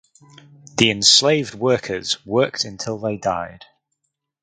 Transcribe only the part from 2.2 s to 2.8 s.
worked